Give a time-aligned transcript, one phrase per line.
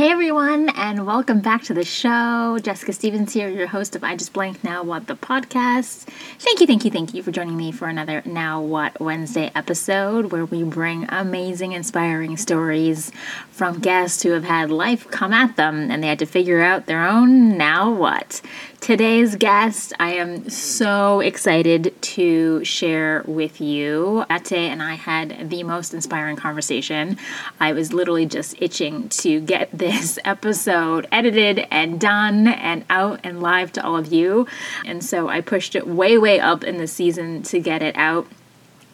[0.00, 2.58] Hey everyone, and welcome back to the show.
[2.62, 6.04] Jessica Stevens here, your host of I Just Blank Now What the podcast.
[6.38, 10.32] Thank you, thank you, thank you for joining me for another Now What Wednesday episode
[10.32, 13.12] where we bring amazing, inspiring stories
[13.50, 16.86] from guests who have had life come at them and they had to figure out
[16.86, 18.40] their own now what.
[18.80, 24.24] Today's guest, I am so excited to share with you.
[24.30, 27.18] Beate and I had the most inspiring conversation.
[27.60, 29.89] I was literally just itching to get this
[30.24, 34.46] episode edited and done and out and live to all of you.
[34.86, 38.26] And so I pushed it way, way up in the season to get it out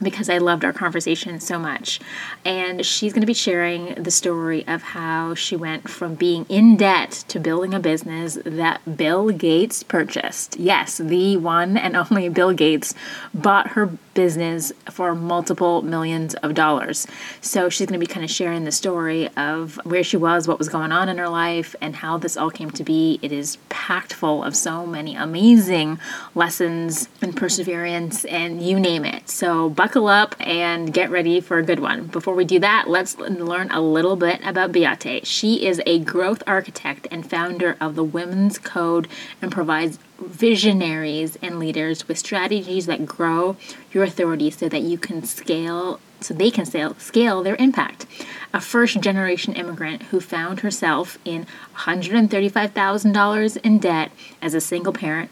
[0.00, 2.00] because I loved our conversation so much.
[2.44, 6.76] And she's going to be sharing the story of how she went from being in
[6.76, 10.58] debt to building a business that Bill Gates purchased.
[10.58, 12.94] Yes, the one and only Bill Gates
[13.32, 17.06] bought her business for multiple millions of dollars.
[17.40, 20.58] So she's going to be kind of sharing the story of where she was, what
[20.58, 23.20] was going on in her life, and how this all came to be.
[23.22, 26.00] It is packed full of so many amazing
[26.34, 29.28] lessons and perseverance and you name it.
[29.28, 32.06] So buckle up and get ready for a good one.
[32.06, 35.26] Before we do that, let's learn a little bit about Beate.
[35.26, 39.08] She is a growth architect and founder of the Women's Code
[39.42, 43.56] and provides visionaries and leaders with strategies that grow
[43.92, 48.06] your authority so that you can scale so they can scale, scale their impact.
[48.54, 55.30] A first generation immigrant who found herself in $135,000 in debt as a single parent,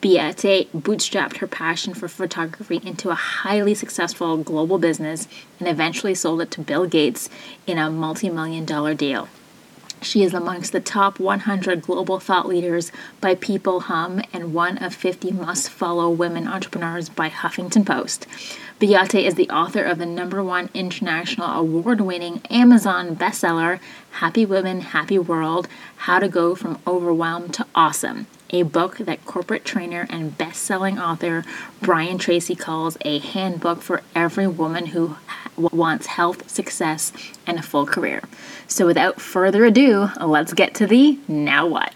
[0.00, 6.40] Beate bootstrapped her passion for photography into a highly successful global business and eventually sold
[6.40, 7.28] it to Bill Gates
[7.66, 9.28] in a multi million dollar deal.
[10.02, 15.30] She is amongst the top 100 global thought leaders by PeopleHum and one of 50
[15.32, 18.26] must follow women entrepreneurs by Huffington Post.
[18.78, 23.78] Beate is the author of the number one international award winning Amazon bestseller,
[24.12, 29.66] Happy Women, Happy World How to Go from Overwhelmed to Awesome, a book that corporate
[29.66, 31.44] trainer and best selling author
[31.82, 35.16] Brian Tracy calls a handbook for every woman who
[35.60, 37.12] wants health, success,
[37.46, 38.22] and a full career.
[38.66, 41.94] So, without further ado, let's get to the now what.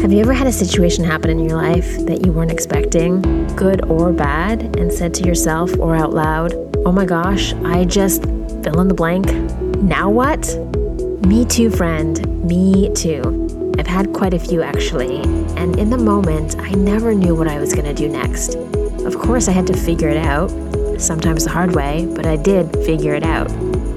[0.00, 3.20] Have you ever had a situation happen in your life that you weren't expecting,
[3.56, 6.54] good or bad, and said to yourself or out loud,
[6.86, 9.26] Oh my gosh, I just fill in the blank?
[9.82, 10.46] Now what?
[11.26, 12.26] Me too, friend.
[12.42, 13.74] Me too.
[13.78, 15.20] I've had quite a few actually,
[15.56, 18.56] and in the moment, I never knew what I was going to do next.
[19.06, 20.50] Of course, I had to figure it out,
[21.00, 23.50] sometimes the hard way, but I did figure it out.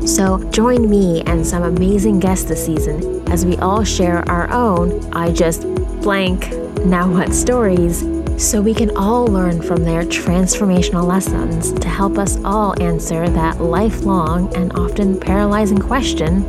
[0.08, 5.14] So, join me and some amazing guests this season as we all share our own
[5.14, 5.62] I just
[6.02, 6.52] blank
[6.86, 8.00] now what stories
[8.38, 13.62] so we can all learn from their transformational lessons to help us all answer that
[13.62, 16.42] lifelong and often paralyzing question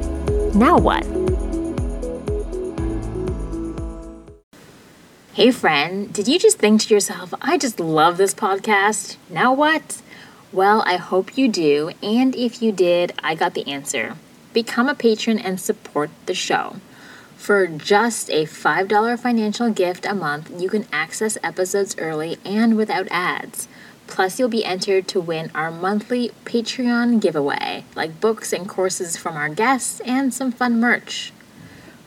[0.58, 1.11] now what?
[5.34, 9.16] Hey, friend, did you just think to yourself, I just love this podcast?
[9.30, 10.02] Now what?
[10.52, 14.16] Well, I hope you do, and if you did, I got the answer.
[14.52, 16.76] Become a patron and support the show.
[17.34, 23.08] For just a $5 financial gift a month, you can access episodes early and without
[23.10, 23.68] ads.
[24.08, 29.38] Plus, you'll be entered to win our monthly Patreon giveaway, like books and courses from
[29.38, 31.32] our guests and some fun merch.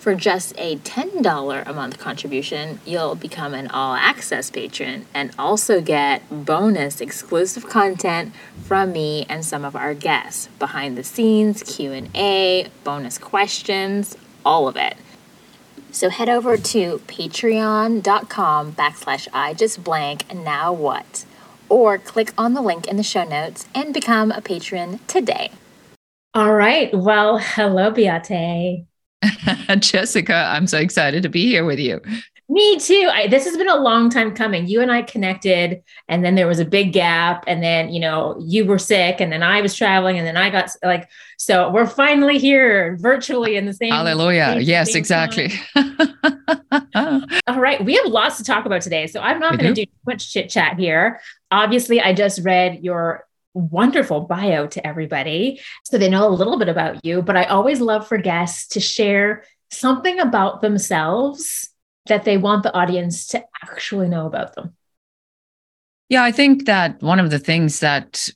[0.05, 5.81] For just a $10 a month contribution, you'll become an all access patron and also
[5.81, 8.31] get bonus exclusive content
[8.65, 14.75] from me and some of our guests, behind the scenes, Q&A, bonus questions, all of
[14.77, 14.95] it.
[15.89, 21.25] So head over to patreon.com backslash I just blank now what
[21.67, 25.49] or click on the link in the show notes and become a patron today.
[26.35, 26.93] All right.
[26.93, 28.85] Well, hello, Beate.
[29.79, 32.01] Jessica, I'm so excited to be here with you.
[32.47, 33.09] Me too.
[33.11, 34.67] I, this has been a long time coming.
[34.67, 38.39] You and I connected, and then there was a big gap, and then you know
[38.39, 41.71] you were sick, and then I was traveling, and then I got like so.
[41.71, 43.91] We're finally here, virtually in the same.
[43.91, 44.57] Hallelujah!
[44.57, 45.53] Same, yes, same exactly.
[47.47, 49.85] All right, we have lots to talk about today, so I'm not going to do
[49.85, 51.19] too much chit chat here.
[51.49, 53.25] Obviously, I just read your
[53.55, 57.21] wonderful bio to everybody so they know a little bit about you.
[57.21, 61.69] But I always love for guests to share something about themselves
[62.05, 64.75] that they want the audience to actually know about them.
[66.09, 68.29] Yeah, I think that one of the things that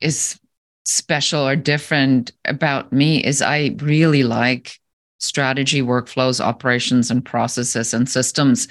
[0.00, 0.38] is
[0.84, 4.80] special or different about me is I really like
[5.20, 8.66] strategy, workflows, operations, and processes and systems.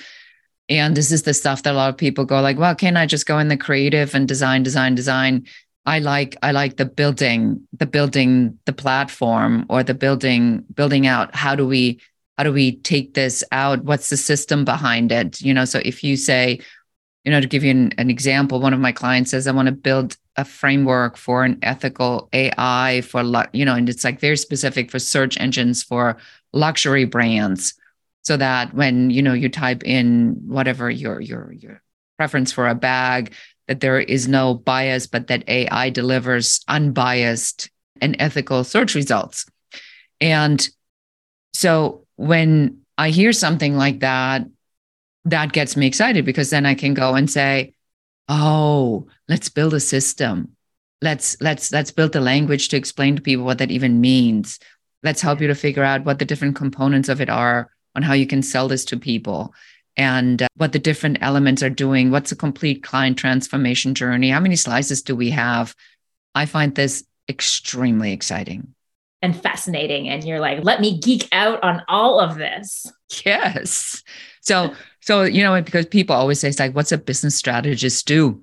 [0.68, 3.06] And this is the stuff that a lot of people go like, well, can I
[3.06, 5.46] just go in the creative and design, design, design?
[5.86, 11.36] I like I like the building, the building the platform or the building building out
[11.36, 12.00] how do we
[12.38, 13.84] how do we take this out?
[13.84, 15.42] What's the system behind it?
[15.42, 16.60] You know, so if you say,
[17.24, 19.68] you know, to give you an, an example, one of my clients says, I want
[19.68, 23.24] to build a framework for an ethical AI for,
[23.54, 26.18] you know, and it's like very specific for search engines for
[26.54, 27.74] luxury brands
[28.24, 31.82] so that when, you know, you type in whatever your, your, your
[32.18, 33.34] preference for a bag,
[33.68, 37.70] that there is no bias, but that AI delivers unbiased
[38.02, 39.46] and ethical search results.
[40.20, 40.68] And
[41.54, 44.46] so when I hear something like that,
[45.26, 47.74] that gets me excited because then I can go and say,
[48.28, 50.56] "Oh, let's build a system.
[51.02, 54.60] Let's let's let's build the language to explain to people what that even means.
[55.04, 58.14] Let's help you to figure out what the different components of it are on how
[58.14, 59.54] you can sell this to people."
[59.98, 62.12] And uh, what the different elements are doing.
[62.12, 64.30] What's a complete client transformation journey?
[64.30, 65.76] How many slices do we have?
[66.34, 68.74] I find this extremely exciting
[69.22, 72.92] and fascinating and you're like let me geek out on all of this
[73.24, 74.04] yes
[74.42, 78.42] so so you know because people always say it's like what's a business strategist do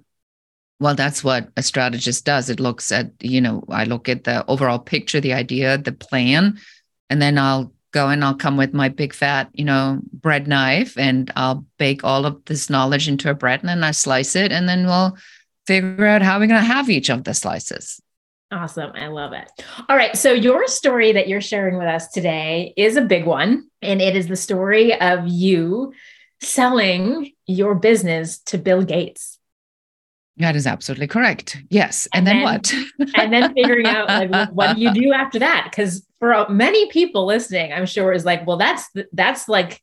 [0.79, 4.45] well that's what a strategist does it looks at you know i look at the
[4.47, 6.59] overall picture the idea the plan
[7.11, 7.73] and then i'll
[8.07, 12.25] and i'll come with my big fat you know bread knife and i'll bake all
[12.25, 15.17] of this knowledge into a bread and then i slice it and then we'll
[15.67, 18.01] figure out how we're going to have each of the slices
[18.51, 18.93] Awesome.
[18.95, 19.51] I love it.
[19.91, 20.17] All right.
[20.17, 24.17] So, your story that you're sharing with us today is a big one, and it
[24.17, 25.93] is the story of you
[26.41, 29.38] selling your business to Bill Gates.
[30.39, 31.59] That is absolutely correct.
[31.69, 32.07] Yes.
[32.13, 33.15] And, and then, then, what?
[33.17, 35.69] and then figuring out like what do you do after that?
[35.71, 39.83] Because for many people listening, I'm sure is like, well, that's that's like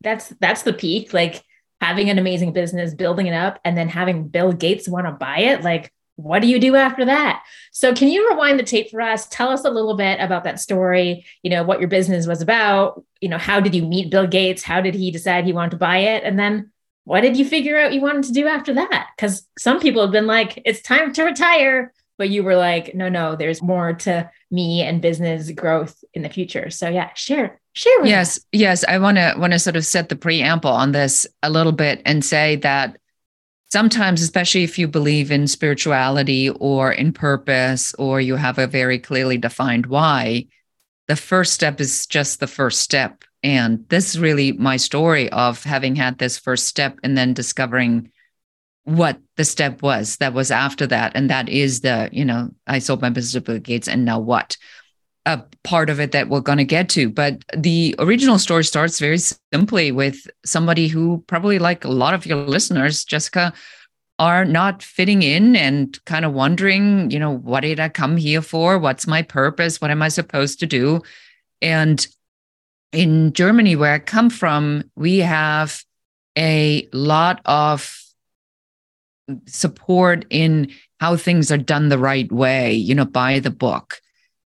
[0.00, 1.12] that's that's the peak.
[1.12, 1.42] Like
[1.80, 5.38] having an amazing business, building it up, and then having Bill Gates want to buy
[5.38, 5.62] it.
[5.62, 5.92] Like
[6.22, 7.42] what do you do after that?
[7.72, 9.26] So, can you rewind the tape for us?
[9.28, 13.02] Tell us a little bit about that story, you know, what your business was about,
[13.20, 14.62] you know, how did you meet Bill Gates?
[14.62, 16.24] How did he decide he wanted to buy it?
[16.24, 16.70] And then
[17.10, 19.08] what did you figure out you wanted to do after that?
[19.16, 21.92] Because some people have been like, it's time to retire.
[22.18, 26.28] But you were like, no, no, there's more to me and business growth in the
[26.28, 26.70] future.
[26.70, 28.06] So yeah, share, share.
[28.06, 28.84] yes, yes.
[28.86, 32.00] I want to want to sort of set the preamble on this a little bit
[32.06, 32.96] and say that
[33.72, 39.00] sometimes, especially if you believe in spirituality or in purpose, or you have a very
[39.00, 40.46] clearly defined why,
[41.08, 43.24] the first step is just the first step.
[43.42, 48.10] And this is really my story of having had this first step and then discovering
[48.84, 51.12] what the step was that was after that.
[51.14, 54.18] And that is the, you know, I sold my business to Bill Gates and now
[54.18, 54.56] what?
[55.26, 57.10] A part of it that we're going to get to.
[57.10, 62.26] But the original story starts very simply with somebody who, probably like a lot of
[62.26, 63.52] your listeners, Jessica,
[64.18, 68.42] are not fitting in and kind of wondering, you know, what did I come here
[68.42, 68.78] for?
[68.78, 69.80] What's my purpose?
[69.80, 71.00] What am I supposed to do?
[71.62, 72.06] And
[72.92, 75.84] in Germany, where I come from, we have
[76.36, 77.96] a lot of
[79.46, 84.00] support in how things are done the right way, you know, by the book.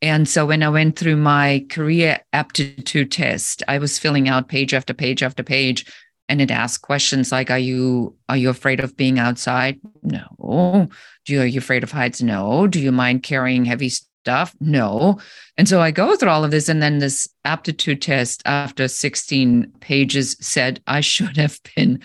[0.03, 4.75] And so when I went through my career aptitude test, I was filling out page
[4.75, 5.87] after page after page
[6.29, 9.81] and it asked questions like are you are you afraid of being outside?
[10.03, 10.89] No.
[11.25, 12.21] Do you are you afraid of heights?
[12.21, 12.67] No.
[12.67, 13.91] Do you mind carrying heavy
[14.27, 15.19] stuff no
[15.57, 19.73] and so i go through all of this and then this aptitude test after 16
[19.81, 22.01] pages said i should have been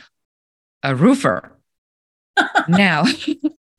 [0.84, 1.58] a roofer
[2.68, 3.04] now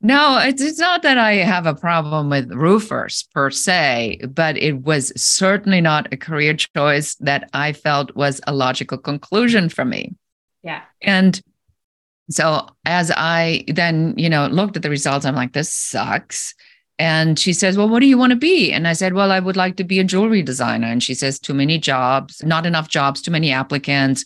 [0.05, 4.81] No, it's, it's not that I have a problem with roofers per se, but it
[4.81, 10.13] was certainly not a career choice that I felt was a logical conclusion for me.
[10.61, 10.81] Yeah.
[11.01, 11.41] And
[12.29, 16.53] so as I then, you know, looked at the results, I'm like, this sucks.
[16.99, 18.71] And she says, Well, what do you want to be?
[18.71, 20.87] And I said, Well, I would like to be a jewelry designer.
[20.87, 24.23] And she says, Too many jobs, not enough jobs, too many applicants.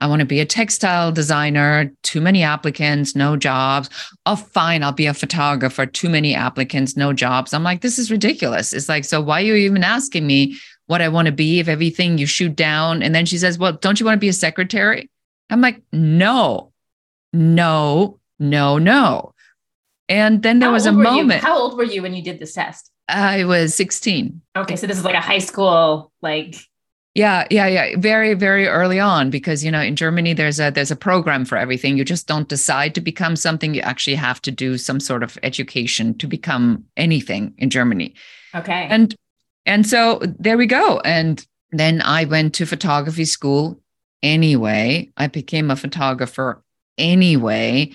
[0.00, 3.90] I want to be a textile designer, too many applicants, no jobs.
[4.24, 7.52] Oh, fine, I'll be a photographer, too many applicants, no jobs.
[7.52, 8.72] I'm like, this is ridiculous.
[8.72, 11.68] It's like, so why are you even asking me what I want to be if
[11.68, 13.02] everything you shoot down?
[13.02, 15.10] And then she says, well, don't you want to be a secretary?
[15.50, 16.72] I'm like, no,
[17.34, 19.34] no, no, no.
[20.10, 21.40] And then there How was a moment.
[21.40, 21.48] You?
[21.48, 22.90] How old were you when you did this test?
[23.08, 24.42] I was 16.
[24.56, 24.76] Okay.
[24.76, 26.56] So this is like a high school, like
[27.14, 27.96] yeah, yeah, yeah.
[27.98, 31.58] Very, very early on, because you know, in Germany, there's a there's a program for
[31.58, 31.98] everything.
[31.98, 33.74] You just don't decide to become something.
[33.74, 38.14] You actually have to do some sort of education to become anything in Germany.
[38.54, 38.86] Okay.
[38.88, 39.14] And
[39.66, 41.00] and so there we go.
[41.00, 43.80] And then I went to photography school
[44.22, 45.10] anyway.
[45.16, 46.62] I became a photographer
[46.96, 47.90] anyway.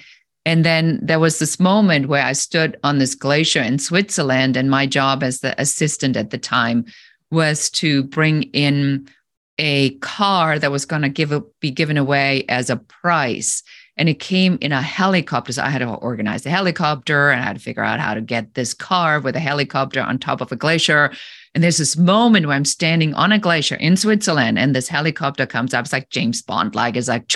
[0.45, 4.69] And then there was this moment where I stood on this glacier in Switzerland, and
[4.69, 6.85] my job as the assistant at the time
[7.31, 9.09] was to bring in
[9.57, 13.63] a car that was going to give a, be given away as a prize.
[13.97, 15.53] And it came in a helicopter.
[15.53, 18.21] So I had to organize the helicopter and I had to figure out how to
[18.21, 21.13] get this car with a helicopter on top of a glacier.
[21.53, 25.45] And there's this moment where I'm standing on a glacier in Switzerland and this helicopter
[25.45, 25.85] comes up.
[25.85, 27.33] It's like James Bond, like it's like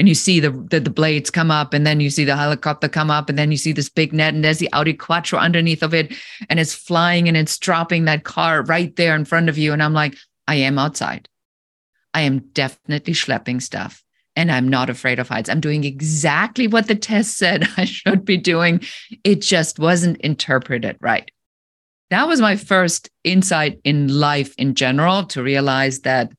[0.00, 2.88] and you see the, the, the blades come up and then you see the helicopter
[2.88, 5.82] come up and then you see this big net and there's the Audi Quattro underneath
[5.82, 6.14] of it
[6.48, 9.82] and it's flying and it's dropping that car right there in front of you and
[9.82, 10.16] I'm like
[10.48, 11.28] I am outside.
[12.14, 14.02] I am definitely schlepping stuff
[14.36, 15.50] and I'm not afraid of heights.
[15.50, 18.80] I'm doing exactly what the test said I should be doing.
[19.22, 21.30] It just wasn't interpreted right.
[22.08, 26.32] That was my first insight in life in general to realize that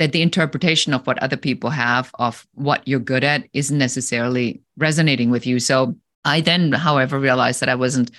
[0.00, 4.62] that the interpretation of what other people have of what you're good at isn't necessarily
[4.78, 5.60] resonating with you.
[5.60, 8.10] So I then, however, realized that I wasn't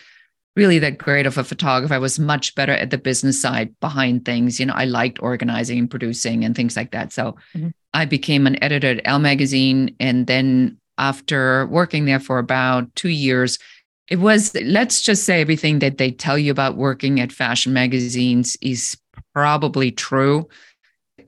[0.56, 1.96] really that great of a photographer.
[1.96, 4.60] I was much better at the business side behind things.
[4.60, 7.12] You know, I liked organizing and producing and things like that.
[7.12, 7.70] So mm-hmm.
[7.96, 9.96] I became an editor at Elle magazine.
[10.00, 13.58] And then after working there for about two years,
[14.08, 18.56] it was, let's just say everything that they tell you about working at fashion magazines
[18.62, 18.96] is
[19.34, 20.48] probably true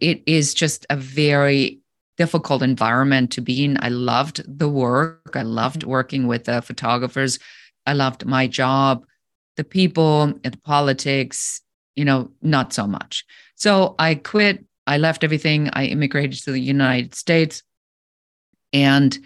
[0.04, 1.80] it is just a very
[2.18, 3.78] difficult environment to be in.
[3.82, 5.32] I loved the work.
[5.34, 5.90] I loved mm-hmm.
[5.90, 7.40] working with the photographers.
[7.88, 9.06] I loved my job.
[9.56, 11.62] The people, the politics,
[11.96, 13.26] you know, not so much.
[13.56, 14.66] So I quit.
[14.86, 15.70] I left everything.
[15.72, 17.64] I immigrated to the United States.
[18.74, 19.18] And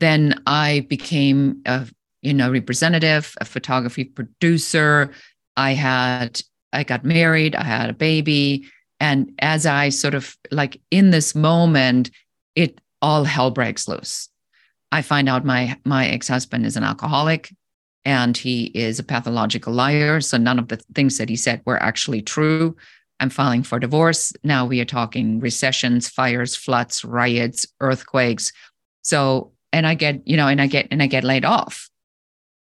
[0.00, 1.86] then I became a,
[2.22, 5.12] you know, representative, a photography producer.
[5.56, 6.42] I had,
[6.72, 7.54] I got married.
[7.54, 8.68] I had a baby.
[9.00, 12.10] And as I sort of like in this moment,
[12.54, 14.28] it all hell breaks loose.
[14.92, 17.52] I find out my my ex-husband is an alcoholic
[18.04, 20.20] and he is a pathological liar.
[20.20, 22.76] So none of the things that he said were actually true.
[23.18, 24.32] I'm filing for divorce.
[24.44, 28.52] Now we are talking recessions, fires, floods, riots, earthquakes.
[29.02, 31.90] So, and I get, you know, and I get, and I get laid off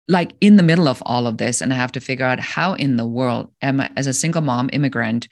[0.08, 1.60] like in the middle of all of this.
[1.60, 4.42] And I have to figure out how in the world am I, as a single
[4.42, 5.28] mom immigrant,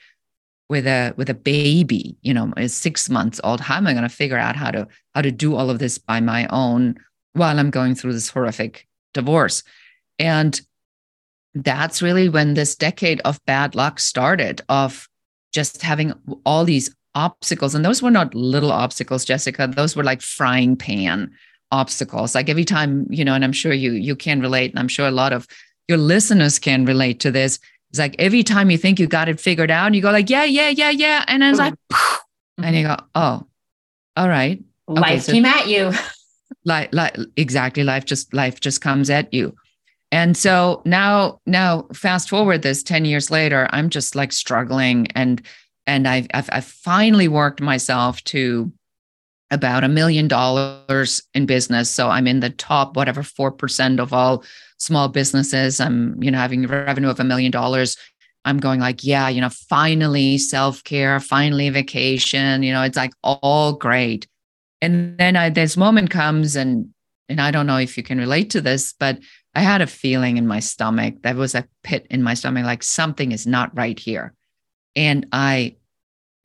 [0.69, 4.09] with a with a baby you know six months old how am i going to
[4.09, 6.95] figure out how to how to do all of this by my own
[7.33, 9.63] while i'm going through this horrific divorce?
[10.19, 10.59] And
[11.55, 15.09] that's really when this decade of bad luck started of
[15.51, 16.13] just having
[16.45, 17.73] all these obstacles.
[17.73, 19.67] And those were not little obstacles jessica.
[19.67, 21.31] Those were like frying pan
[21.71, 22.35] obstacles.
[22.35, 25.07] Like every time you know and i'm sure you you can relate and i'm sure
[25.07, 25.47] a lot of
[25.89, 29.39] your listeners can relate to this it's like every time you think you got it
[29.39, 31.23] figured out, you go like, yeah, yeah, yeah, yeah.
[31.27, 32.63] And then it's like, mm-hmm.
[32.63, 33.45] and you go, oh,
[34.15, 34.61] all right.
[34.89, 35.91] Okay, life so came at you.
[36.65, 37.83] like, like exactly.
[37.83, 39.55] Life just, life just comes at you.
[40.11, 45.41] And so now, now fast forward this 10 years later, I'm just like struggling and,
[45.85, 48.71] and I've, I've, I've finally worked myself to
[49.51, 51.89] about a million dollars in business.
[51.89, 54.43] So I'm in the top, whatever, 4% of all
[54.77, 55.79] small businesses.
[55.79, 57.97] I'm, you know, having revenue of a million dollars.
[58.45, 62.63] I'm going like, yeah, you know, finally self care, finally vacation.
[62.63, 64.27] You know, it's like all great.
[64.81, 66.93] And then I, this moment comes, and
[67.29, 69.19] and I don't know if you can relate to this, but
[69.55, 71.15] I had a feeling in my stomach.
[71.23, 74.33] There was a pit in my stomach, like something is not right here.
[74.95, 75.75] And I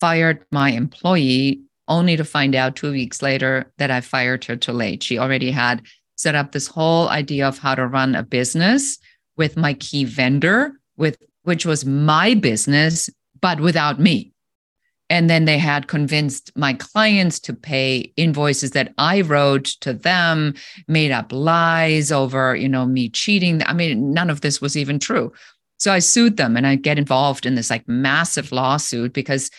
[0.01, 4.73] fired my employee only to find out two weeks later that I fired her too
[4.73, 5.03] late.
[5.03, 5.83] She already had
[6.17, 8.99] set up this whole idea of how to run a business
[9.37, 14.33] with my key vendor, with which was my business, but without me.
[15.11, 20.55] And then they had convinced my clients to pay invoices that I wrote to them,
[20.89, 23.63] made up lies over, you know, me cheating.
[23.67, 25.31] I mean, none of this was even true.
[25.79, 29.51] So I sued them and I get involved in this like massive lawsuit because,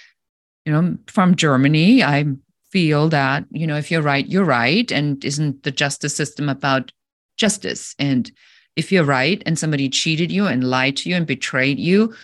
[0.65, 2.41] you know, from Germany, I'm
[2.73, 4.91] feel that, you know, if you're right, you're right.
[4.91, 6.91] And isn't the justice system about
[7.37, 7.93] justice?
[7.99, 8.31] And
[8.75, 12.15] if you're right and somebody cheated you and lied to you and betrayed you,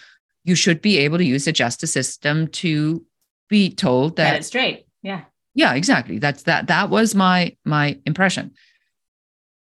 [0.44, 3.06] you should be able to use the justice system to
[3.48, 4.88] be told that Get it straight.
[5.04, 5.22] Yeah.
[5.54, 6.18] Yeah, exactly.
[6.18, 8.52] That's that that was my my impression.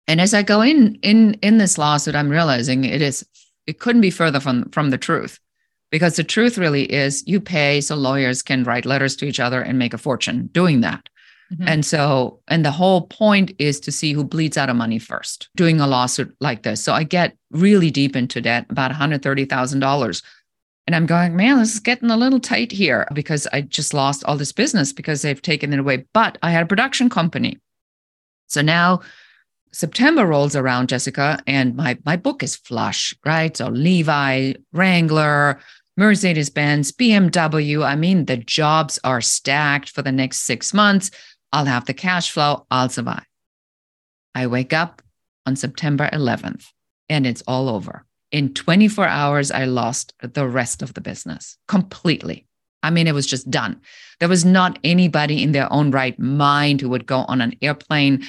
[0.07, 3.23] And as I go in in in this lawsuit, I'm realizing it is
[3.67, 5.39] it couldn't be further from from the truth
[5.91, 9.61] because the truth really is you pay so lawyers can write letters to each other
[9.61, 11.07] and make a fortune doing that.
[11.53, 11.67] Mm-hmm.
[11.67, 15.49] And so, and the whole point is to see who bleeds out of money first
[15.55, 16.81] doing a lawsuit like this.
[16.81, 20.23] So I get really deep into debt, about $130,000.
[20.87, 24.23] And I'm going, man, this is getting a little tight here because I just lost
[24.23, 26.05] all this business because they've taken it away.
[26.13, 27.59] But I had a production company.
[28.47, 29.01] So now
[29.73, 33.55] September rolls around, Jessica, and my my book is flush, right?
[33.55, 35.59] So Levi, Wrangler,
[36.01, 37.85] Mercedes Benz, BMW.
[37.85, 41.11] I mean, the jobs are stacked for the next six months.
[41.53, 42.65] I'll have the cash flow.
[42.71, 43.27] I'll survive.
[44.33, 45.03] I wake up
[45.45, 46.65] on September 11th
[47.07, 48.03] and it's all over.
[48.31, 52.47] In 24 hours, I lost the rest of the business completely.
[52.81, 53.79] I mean, it was just done.
[54.19, 58.23] There was not anybody in their own right mind who would go on an airplane,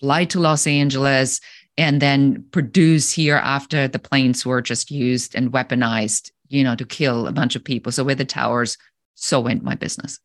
[0.00, 1.42] fly to Los Angeles,
[1.76, 6.84] and then produce here after the planes were just used and weaponized, you know, to
[6.84, 7.92] kill a bunch of people.
[7.92, 8.76] So with the towers,
[9.14, 10.20] so went my business.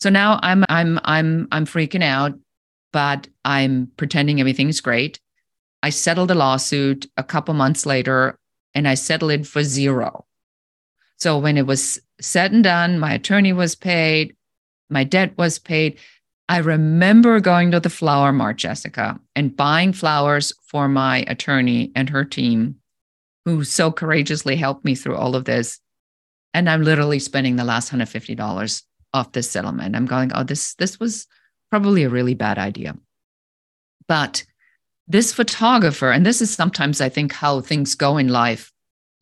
[0.00, 2.34] So now I'm I'm I'm I'm freaking out,
[2.92, 5.20] but I'm pretending everything's great.
[5.82, 8.38] I settled the lawsuit a couple months later
[8.74, 10.26] and I settled it for zero.
[11.18, 14.36] So when it was said and done, my attorney was paid,
[14.90, 15.98] my debt was paid.
[16.48, 22.08] I remember going to the flower mart, Jessica, and buying flowers for my attorney and
[22.10, 22.76] her team,
[23.46, 25.80] who so courageously helped me through all of this.
[26.52, 28.82] And I'm literally spending the last $150
[29.14, 29.96] off this settlement.
[29.96, 31.26] I'm going, oh, this this was
[31.70, 32.96] probably a really bad idea.
[34.08, 34.44] But
[35.06, 38.72] this photographer, and this is sometimes I think how things go in life,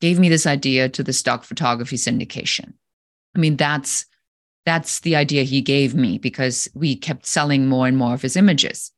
[0.00, 2.73] gave me this idea to the stock photography syndication.
[3.37, 4.07] I mean, that's
[4.64, 8.37] that's the idea he gave me because we kept selling more and more of his
[8.37, 8.90] images.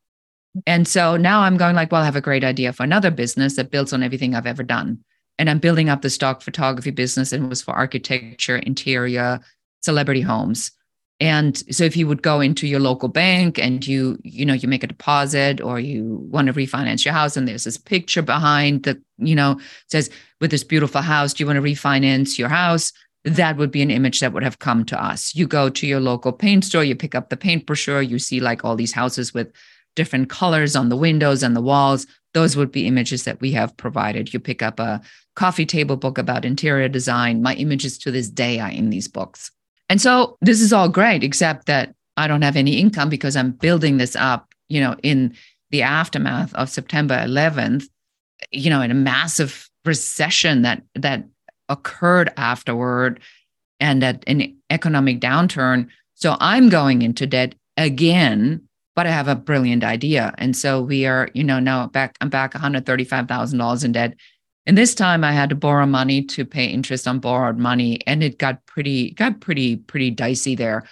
[0.65, 3.57] And so now I'm going like, well, I have a great idea for another business
[3.57, 5.03] that builds on everything I've ever done.
[5.39, 9.39] And I'm building up the stock photography business and it was for architecture, interior,
[9.81, 10.71] celebrity homes.
[11.19, 14.67] And so if you would go into your local bank and you, you know, you
[14.67, 18.83] make a deposit or you want to refinance your house and there's this picture behind
[18.83, 22.93] the, you know, says with this beautiful house, do you want to refinance your house?
[23.23, 25.33] That would be an image that would have come to us.
[25.33, 28.39] You go to your local paint store, you pick up the paint brochure, you see
[28.39, 29.51] like all these houses with
[29.95, 32.05] different colors on the windows and the walls.
[32.35, 34.33] Those would be images that we have provided.
[34.33, 35.01] You pick up a
[35.37, 37.43] coffee table book about interior design.
[37.43, 39.51] My images to this day are in these books.
[39.87, 43.51] And so this is all great, except that I don't have any income because I'm
[43.51, 45.35] building this up, you know, in
[45.69, 47.85] the aftermath of September 11th,
[48.51, 51.23] you know, in a massive recession that that
[51.69, 53.19] occurred afterward
[53.79, 55.87] and at an economic downturn.
[56.15, 58.63] So I'm going into debt again,
[58.95, 60.33] but I have a brilliant idea.
[60.39, 64.15] And so we are, you know, now back, I'm back $135,000 in debt
[64.67, 68.01] and this time I had to borrow money to pay interest on borrowed money.
[68.05, 70.83] And it got pretty, got pretty, pretty dicey there.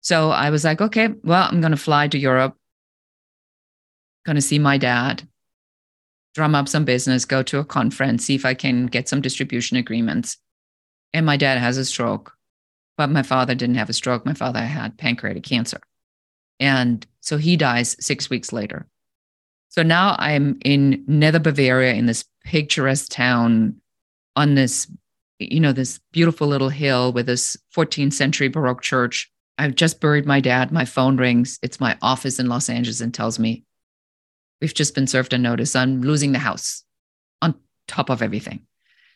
[0.00, 2.56] So I was like, okay, well, I'm going to fly to Europe,
[4.26, 5.22] going to see my dad,
[6.34, 9.76] drum up some business, go to a conference, see if I can get some distribution
[9.76, 10.36] agreements.
[11.14, 12.32] And my dad has a stroke,
[12.98, 14.26] but my father didn't have a stroke.
[14.26, 15.78] My father had pancreatic cancer.
[16.58, 18.88] And so he dies six weeks later.
[19.68, 23.76] So now I'm in Nether Bavaria in this picturesque town
[24.36, 24.90] on this,
[25.38, 29.30] you know, this beautiful little hill with this 14th century Baroque church.
[29.58, 30.72] I've just buried my dad.
[30.72, 31.58] My phone rings.
[31.62, 33.64] It's my office in Los Angeles and tells me,
[34.60, 35.74] We've just been served a notice.
[35.74, 36.84] I'm losing the house
[37.42, 37.56] on
[37.88, 38.64] top of everything.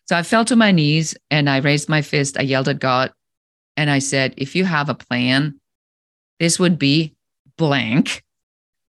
[0.07, 2.37] So I fell to my knees and I raised my fist.
[2.37, 3.13] I yelled at God
[3.77, 5.61] and I said, If you have a plan,
[6.41, 7.15] this would be
[7.57, 8.25] blank,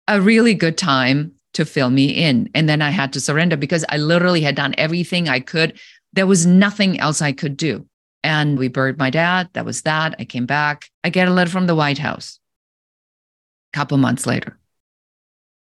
[0.08, 2.48] a really good time to fill me in.
[2.54, 5.80] And then I had to surrender because I literally had done everything I could.
[6.14, 7.88] There was nothing else I could do.
[8.24, 9.50] And we buried my dad.
[9.54, 10.14] That was that.
[10.20, 10.86] I came back.
[11.04, 12.40] I get a letter from the White House
[13.74, 14.60] a couple months later.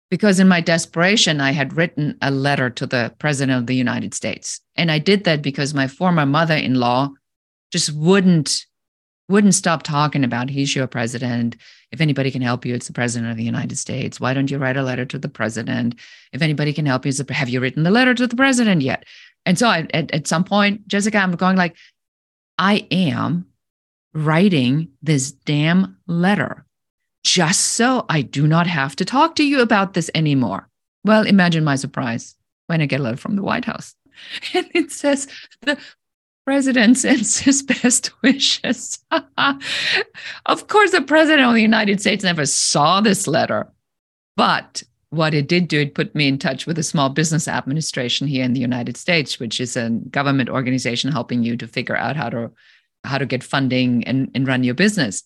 [0.09, 4.15] Because in my desperation, I had written a letter to the President of the United
[4.15, 4.61] States.
[4.77, 7.11] And I did that because my former mother in law
[7.73, 8.67] just wouldn't
[9.33, 11.57] wouldn't stop talking about he's your president.
[11.91, 14.21] If anybody can help you, it's the president of the United States.
[14.21, 15.95] Why don't you write a letter to the president?
[16.33, 19.05] If anybody can help you, have you written the letter to the president yet?
[19.45, 21.77] And so I, at, at some point, Jessica, I'm going like,
[22.59, 23.47] I am
[24.15, 26.67] writing this damn letter
[27.25, 30.69] just so I do not have to talk to you about this anymore.
[31.05, 33.95] Well, imagine my surprise when I get a letter from the White House.
[34.55, 35.27] And it says
[35.63, 35.79] the
[36.45, 38.99] president sends his best wishes.
[40.47, 43.71] of course, the president of the United States never saw this letter,
[44.37, 48.27] but what it did do, it put me in touch with the Small Business Administration
[48.27, 52.17] here in the United States, which is a government organization helping you to figure out
[52.17, 52.51] how to
[53.05, 55.23] how to get funding and, and run your business.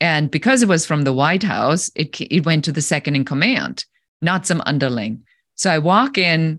[0.00, 3.24] And because it was from the White House, it, it went to the second in
[3.24, 3.84] command,
[4.20, 5.22] not some underling.
[5.54, 6.58] So I walk in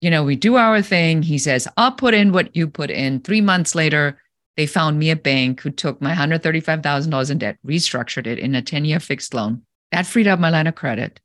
[0.00, 1.22] you know, we do our thing.
[1.22, 3.20] He says, I'll put in what you put in.
[3.20, 4.20] Three months later,
[4.56, 8.62] they found me a bank who took my $135,000 in debt, restructured it in a
[8.62, 9.62] 10 year fixed loan.
[9.92, 11.20] That freed up my line of credit.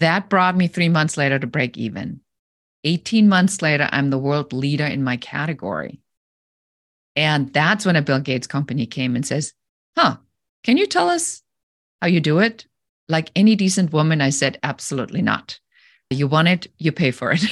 [0.00, 2.20] That brought me three months later to break even.
[2.84, 6.00] 18 months later, I'm the world leader in my category.
[7.14, 9.52] And that's when a Bill Gates company came and says,
[9.96, 10.16] Huh,
[10.64, 11.42] can you tell us
[12.00, 12.66] how you do it?
[13.08, 15.60] Like any decent woman, I said, Absolutely not.
[16.12, 17.42] You want it, you pay for it.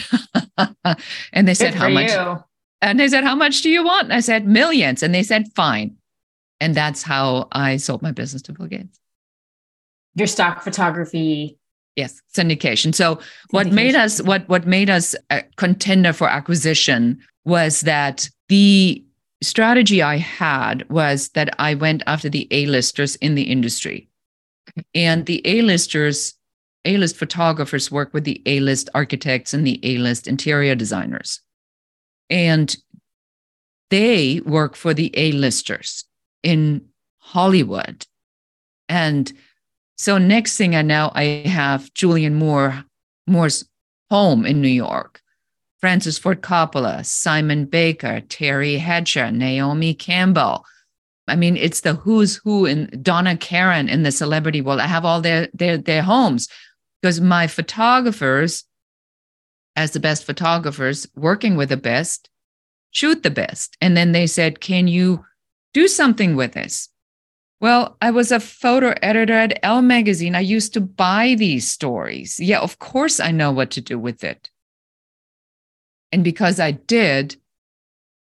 [1.33, 2.11] and they said, How much?
[2.11, 2.45] You.
[2.83, 4.05] And they said, How much do you want?
[4.05, 5.03] And I said, Millions.
[5.03, 5.97] And they said, Fine.
[6.61, 9.01] And that's how I sold my business to Bill Gates.
[10.15, 11.57] Your stock photography
[11.97, 12.95] Yes, syndication.
[12.95, 13.23] So syndication.
[13.51, 19.05] what made us what what made us a contender for acquisition was that the
[19.43, 24.09] strategy I had was that I went after the A-listers in the industry.
[24.95, 26.35] And the A-listers,
[26.85, 31.41] A-list photographers work with the A-list architects and the A-list interior designers.
[32.29, 32.75] And
[33.91, 36.05] they work for the A-listers
[36.43, 36.87] in
[37.19, 38.07] Hollywood.
[38.89, 39.33] And
[39.99, 42.85] so next thing I know, I have Julianne Moore,
[43.27, 43.65] Moore's
[44.09, 45.21] home in New York.
[45.81, 50.65] Francis Ford Coppola, Simon Baker, Teri Hatcher, Naomi Campbell.
[51.27, 54.81] I mean, it's the who's who in Donna Karan in the celebrity world.
[54.81, 56.49] I have all their their their homes
[57.01, 58.65] because my photographers,
[59.77, 62.29] as the best photographers, working with the best,
[62.91, 63.77] shoot the best.
[63.81, 65.25] And then they said, "Can you
[65.73, 66.89] do something with this?"
[67.61, 70.35] Well, I was a photo editor at Elle magazine.
[70.35, 72.41] I used to buy these stories.
[72.41, 74.51] Yeah, of course I know what to do with it.
[76.11, 77.37] And because I did,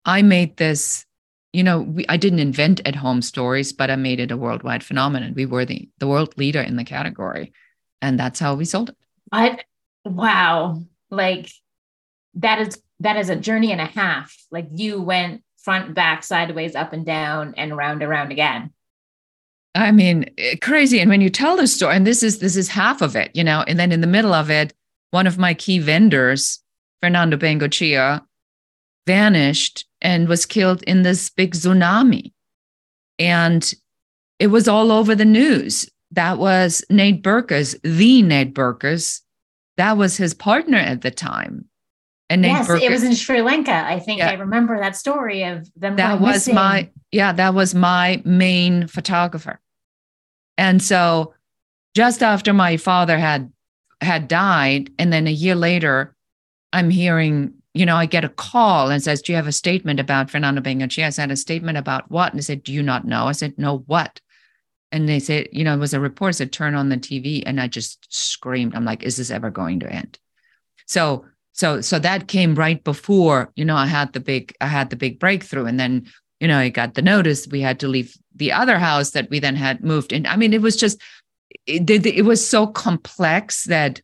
[0.04, 1.06] I made this,
[1.54, 4.84] you know, we, I didn't invent at home stories, but I made it a worldwide
[4.84, 5.32] phenomenon.
[5.34, 7.52] We were the, the world leader in the category.
[8.02, 8.96] And that's how we sold it.
[9.32, 9.58] I,
[10.04, 10.82] wow.
[11.10, 11.50] Like
[12.34, 14.36] that is, that is a journey and a half.
[14.50, 18.72] Like you went front, back, sideways, up and down and round around again.
[19.74, 21.00] I mean, eh, crazy.
[21.00, 23.42] And when you tell the story, and this is this is half of it, you
[23.42, 24.72] know, and then in the middle of it,
[25.10, 26.60] one of my key vendors
[27.04, 28.24] Fernando Bengochea,
[29.06, 32.32] vanished and was killed in this big tsunami.
[33.18, 33.74] And
[34.38, 35.86] it was all over the news.
[36.14, 39.20] That was Nate Berkus, the Nate Berkus.
[39.76, 41.66] That was his partner at the time.
[42.30, 43.72] And Nate yes, Berkus, it was in Sri Lanka.
[43.72, 45.96] I think yeah, I remember that story of them.
[45.96, 46.54] That was missing.
[46.54, 49.60] my yeah, that was my main photographer.
[50.56, 51.34] And so
[51.94, 53.52] just after my father had
[54.00, 56.14] had died, and then a year later,
[56.72, 60.00] I'm hearing, you know, I get a call and says, Do you have a statement
[60.00, 61.06] about Fernando Bengochea?
[61.06, 62.32] I said, A statement about what?
[62.32, 63.26] And they said, Do you not know?
[63.26, 64.20] I said, No, what?
[64.94, 67.42] And they said, you know, it was a report said, turn on the TV.
[67.44, 68.76] And I just screamed.
[68.76, 70.20] I'm like, is this ever going to end?
[70.86, 74.90] So, so, so that came right before, you know, I had the big, I had
[74.90, 75.64] the big breakthrough.
[75.64, 76.06] And then,
[76.38, 79.40] you know, I got the notice we had to leave the other house that we
[79.40, 80.26] then had moved in.
[80.28, 81.02] I mean, it was just,
[81.66, 84.00] it, it was so complex that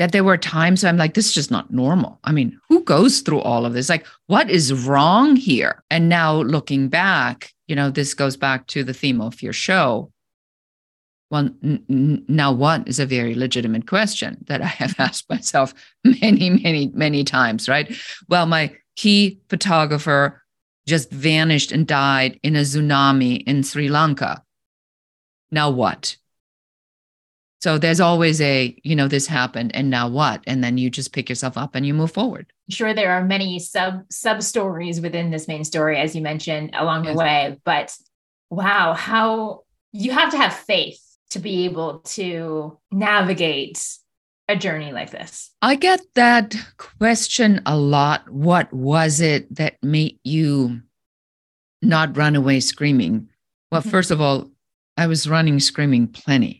[0.00, 2.20] that there were times I'm like, this is just not normal.
[2.24, 3.90] I mean, who goes through all of this?
[3.90, 5.84] Like, what is wrong here?
[5.90, 10.10] And now looking back, you know, this goes back to the theme of your show.
[11.30, 15.74] Well, n- n- now what is a very legitimate question that I have asked myself
[16.02, 17.94] many, many, many times, right?
[18.26, 20.42] Well, my key photographer
[20.86, 24.42] just vanished and died in a tsunami in Sri Lanka.
[25.50, 26.16] Now what?
[27.60, 30.42] So there's always a, you know, this happened and now what?
[30.46, 32.52] And then you just pick yourself up and you move forward.
[32.70, 37.04] Sure, there are many sub sub stories within this main story, as you mentioned along
[37.04, 37.12] yes.
[37.12, 37.58] the way.
[37.64, 37.96] But
[38.48, 43.98] wow, how you have to have faith to be able to navigate
[44.48, 45.50] a journey like this.
[45.62, 48.28] I get that question a lot.
[48.30, 50.80] What was it that made you
[51.82, 53.28] not run away screaming?
[53.70, 53.90] Well, mm-hmm.
[53.90, 54.50] first of all,
[54.96, 56.59] I was running screaming plenty.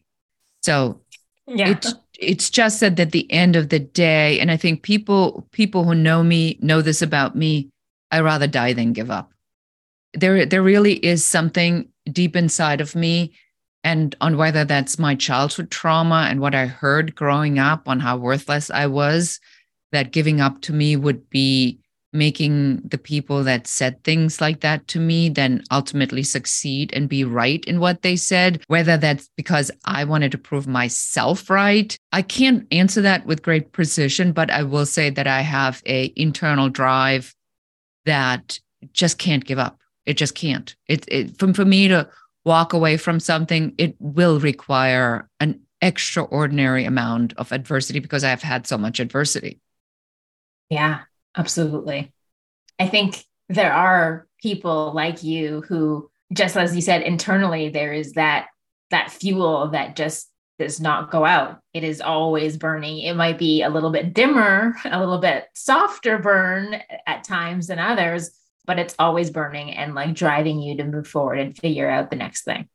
[0.62, 1.00] So
[1.46, 1.70] yeah.
[1.70, 5.94] it's it's just that the end of the day, and I think people people who
[5.94, 7.70] know me know this about me,
[8.10, 9.32] I rather die than give up.
[10.14, 13.32] There there really is something deep inside of me
[13.82, 18.16] and on whether that's my childhood trauma and what I heard growing up on how
[18.18, 19.40] worthless I was,
[19.92, 21.78] that giving up to me would be
[22.12, 27.24] making the people that said things like that to me then ultimately succeed and be
[27.24, 28.62] right in what they said.
[28.66, 33.72] Whether that's because i wanted to prove myself right i can't answer that with great
[33.72, 37.34] precision but i will say that i have a internal drive
[38.04, 38.58] that
[38.92, 39.78] just can't give up.
[40.06, 40.74] It just can't.
[40.86, 42.08] It, it from for me to
[42.44, 48.66] walk away from something it will require an extraordinary amount of adversity because i've had
[48.66, 49.60] so much adversity.
[50.68, 51.00] Yeah
[51.36, 52.12] Absolutely.
[52.78, 58.12] I think there are people like you who just as you said internally there is
[58.12, 58.46] that
[58.90, 61.60] that fuel that just does not go out.
[61.72, 62.98] It is always burning.
[62.98, 67.78] It might be a little bit dimmer, a little bit softer burn at times than
[67.78, 68.30] others,
[68.66, 72.16] but it's always burning and like driving you to move forward and figure out the
[72.16, 72.68] next thing.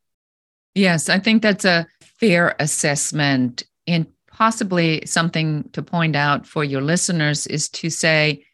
[0.74, 3.64] Yes, I think that's a fair assessment.
[3.86, 8.46] And possibly something to point out for your listeners is to say,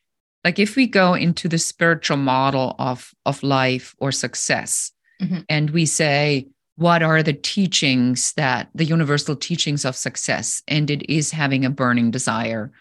[0.43, 5.39] like, if we go into the spiritual model of, of life or success, mm-hmm.
[5.49, 10.61] and we say, what are the teachings that the universal teachings of success?
[10.67, 12.71] And it is having a burning desire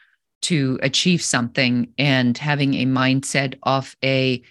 [0.43, 4.43] to achieve something and having a mindset of a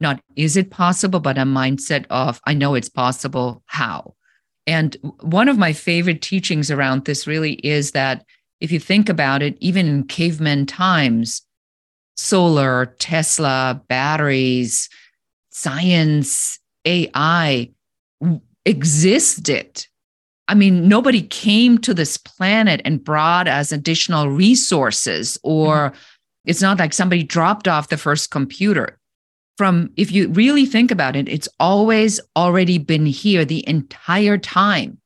[0.00, 3.62] not is it possible, but a mindset of I know it's possible.
[3.66, 4.14] How?
[4.70, 8.24] And one of my favorite teachings around this really is that
[8.60, 11.42] if you think about it, even in caveman times,
[12.16, 14.88] solar, Tesla, batteries,
[15.50, 17.68] science, AI,
[18.64, 19.86] existed.
[20.46, 25.98] I mean, nobody came to this planet and brought us additional resources, or mm-hmm.
[26.44, 28.99] it's not like somebody dropped off the first computer.
[29.60, 34.96] From, if you really think about it, it's always already been here the entire time.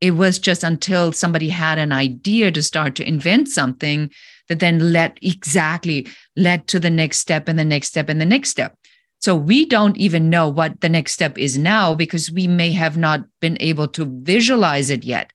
[0.00, 4.10] It was just until somebody had an idea to start to invent something
[4.48, 8.24] that then led exactly led to the next step and the next step and the
[8.24, 8.78] next step.
[9.20, 12.96] So we don't even know what the next step is now because we may have
[12.96, 15.34] not been able to visualize it yet.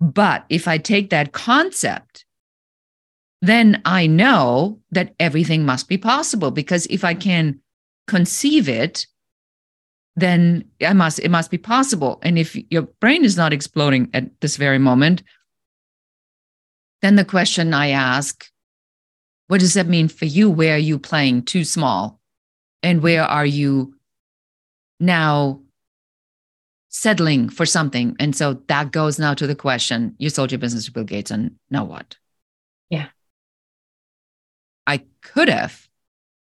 [0.00, 2.24] But if I take that concept,
[3.42, 7.58] then I know that everything must be possible because if I can
[8.06, 9.06] conceive it,
[10.16, 12.18] then I must it must be possible.
[12.22, 15.22] And if your brain is not exploding at this very moment,
[17.02, 18.46] then the question I ask,
[19.48, 20.50] what does that mean for you?
[20.50, 22.20] Where are you playing too small?
[22.84, 23.94] and where are you
[25.00, 25.62] now
[26.90, 30.84] settling for something and so that goes now to the question you sold your business
[30.84, 32.16] to bill gates and now what
[32.90, 33.06] yeah
[34.86, 35.88] i could have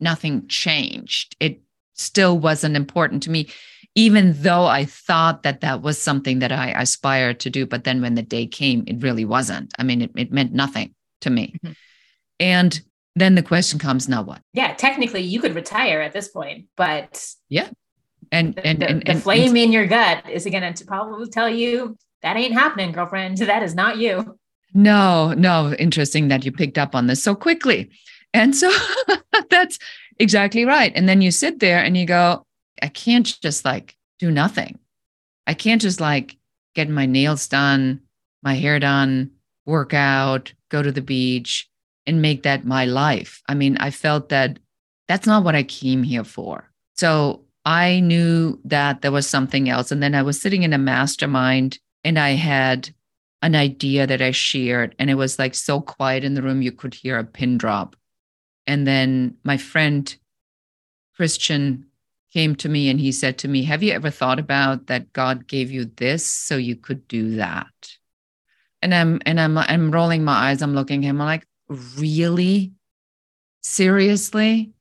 [0.00, 1.36] nothing changed.
[1.38, 1.60] It
[1.98, 3.48] still wasn't important to me
[3.98, 7.66] even though I thought that that was something that I aspired to do.
[7.66, 9.72] But then when the day came, it really wasn't.
[9.76, 11.56] I mean, it, it meant nothing to me.
[11.56, 11.72] Mm-hmm.
[12.38, 12.80] And
[13.16, 14.40] then the question comes, now what?
[14.52, 17.70] Yeah, technically you could retire at this point, but yeah.
[18.30, 21.28] And the, and, the, and, the and, flame in your gut is going to probably
[21.28, 23.38] tell you that ain't happening, girlfriend.
[23.48, 24.38] That is not you.
[24.74, 25.72] No, no.
[25.74, 27.90] Interesting that you picked up on this so quickly.
[28.32, 28.70] And so
[29.50, 29.80] that's
[30.18, 30.92] exactly right.
[30.94, 32.44] And then you sit there and you go,
[32.82, 34.78] I can't just like do nothing.
[35.46, 36.36] I can't just like
[36.74, 38.00] get my nails done,
[38.42, 39.30] my hair done,
[39.66, 41.68] work out, go to the beach,
[42.06, 43.42] and make that my life.
[43.48, 44.58] I mean, I felt that
[45.08, 46.70] that's not what I came here for.
[46.96, 49.90] So I knew that there was something else.
[49.92, 52.90] And then I was sitting in a mastermind and I had
[53.42, 54.94] an idea that I shared.
[54.98, 57.94] And it was like so quiet in the room, you could hear a pin drop.
[58.68, 60.14] And then my friend,
[61.16, 61.86] Christian
[62.32, 65.48] came to me and he said to me, Have you ever thought about that God
[65.48, 67.66] gave you this so you could do that?
[68.82, 71.46] And I'm and I'm I'm rolling my eyes, I'm looking at him, I'm like,
[71.96, 72.72] really?
[73.62, 74.72] Seriously?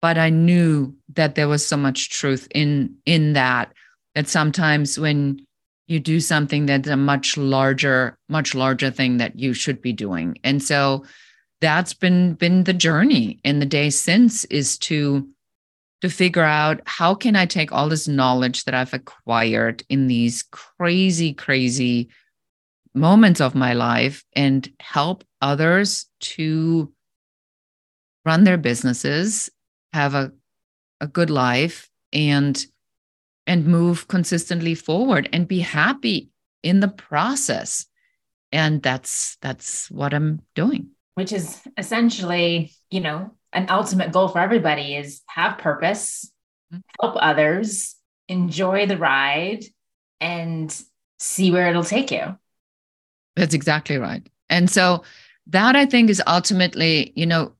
[0.00, 3.72] But I knew that there was so much truth in in that
[4.14, 5.40] that sometimes when
[5.86, 10.38] you do something that's a much larger, much larger thing that you should be doing.
[10.44, 11.04] And so
[11.60, 15.28] that's been been the journey in the days since is to
[16.00, 20.44] to figure out how can I take all this knowledge that I've acquired in these
[20.52, 22.08] crazy, crazy
[22.94, 26.92] moments of my life and help others to
[28.24, 29.50] run their businesses,
[29.92, 30.32] have a,
[31.00, 32.64] a good life and
[33.46, 36.30] and move consistently forward and be happy
[36.62, 37.86] in the process.
[38.50, 44.38] and that's that's what i'm doing which is essentially you know an ultimate goal for
[44.38, 46.30] everybody is have purpose
[47.00, 47.96] help others
[48.28, 49.64] enjoy the ride
[50.20, 50.82] and
[51.18, 52.36] see where it'll take you.
[53.36, 54.26] That's exactly right.
[54.50, 55.02] And so
[55.48, 57.52] that i think is ultimately you know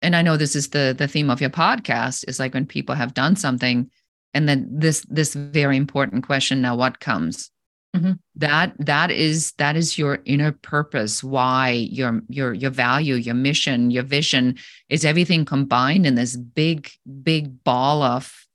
[0.00, 2.94] and i know this is the the theme of your podcast is like when people
[2.94, 3.90] have done something
[4.34, 7.50] and then this this very important question now what comes
[7.94, 8.12] mm-hmm.
[8.36, 13.90] that that is that is your inner purpose why your your your value your mission
[13.90, 14.56] your vision
[14.88, 16.90] is everything combined in this big
[17.22, 18.46] big ball of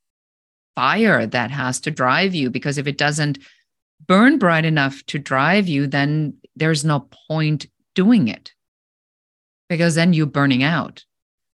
[0.76, 2.50] fire that has to drive you.
[2.50, 3.38] Because if it doesn't
[4.06, 8.52] burn bright enough to drive you then there's no point doing it.
[9.68, 11.04] Because then you're burning out.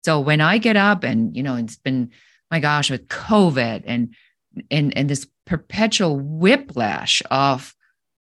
[0.04, 2.10] So when i get up and you know it's been
[2.52, 4.14] my gosh, with COVID and
[4.70, 7.74] and and this perpetual whiplash of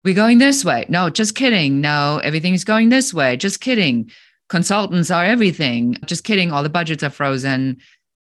[0.04, 0.86] we're going this way.
[0.90, 1.80] No, just kidding.
[1.80, 3.38] No, everything's going this way.
[3.38, 4.12] Just kidding.
[4.50, 5.96] Consultants are everything.
[6.06, 6.52] Just kidding.
[6.52, 7.78] All the budgets are frozen.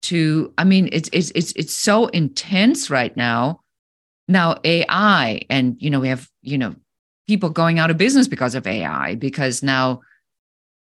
[0.04, 3.62] To I mean, it's it's it's it's so intense right now.
[4.28, 6.76] Now AI and you know we have you know
[7.28, 10.02] people going out of business because of AI because now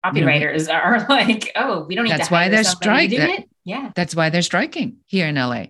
[0.05, 3.45] copywriters you know, are like, oh, we don't need that's why they're striking.
[3.65, 3.93] Yeah.
[3.95, 5.67] That's why they're striking here in LA,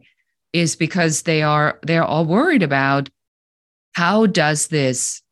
[0.53, 3.09] is because they are they're all worried about
[3.93, 5.23] how does this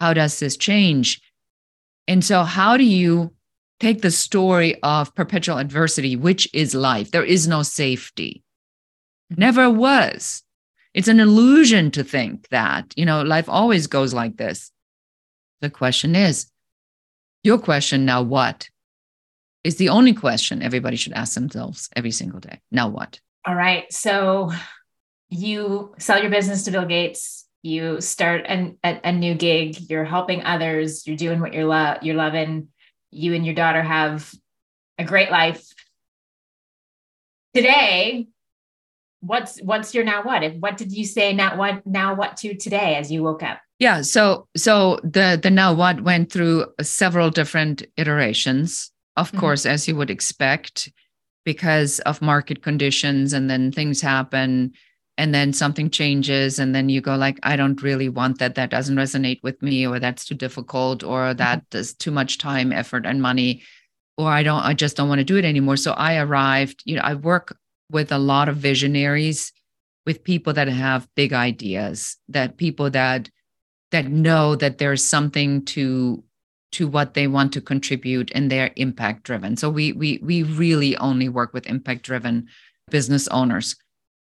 [0.00, 1.20] how does this change?
[2.08, 3.32] And so how do you
[3.78, 7.10] take the story of perpetual adversity, which is life?
[7.10, 8.42] There is no safety.
[9.30, 10.42] Never was.
[10.94, 14.70] It's an illusion to think that, you know, life always goes like this.
[15.60, 16.50] The question is,
[17.42, 18.68] your question now what?
[19.64, 22.60] Is the only question everybody should ask themselves every single day.
[22.70, 23.20] Now what?
[23.44, 23.92] All right.
[23.92, 24.52] So
[25.30, 30.04] you sell your business to Bill Gates, you start an, a, a new gig, you're
[30.04, 32.68] helping others, you're doing what you're lo- you're loving.
[33.10, 34.32] You and your daughter have
[34.98, 35.66] a great life.
[37.54, 38.28] Today,
[39.20, 40.54] what's what's your now what?
[40.56, 43.60] What did you say now what now what to today as you woke up?
[43.78, 49.40] Yeah, so so the the now what went through several different iterations, of mm-hmm.
[49.40, 50.90] course, as you would expect,
[51.44, 54.72] because of market conditions, and then things happen,
[55.18, 58.54] and then something changes, and then you go like, I don't really want that.
[58.54, 61.38] That doesn't resonate with me, or that's too difficult, or mm-hmm.
[61.38, 61.96] that mm-hmm.
[61.98, 63.62] too much time, effort, and money,
[64.16, 65.76] or I don't, I just don't want to do it anymore.
[65.76, 66.82] So I arrived.
[66.84, 67.56] You know, I work
[67.90, 69.52] with a lot of visionaries,
[70.06, 73.30] with people that have big ideas, that people that
[73.90, 76.24] that know that there's something to
[76.72, 79.56] to what they want to contribute and they're impact driven.
[79.56, 82.48] So we we we really only work with impact driven
[82.90, 83.76] business owners.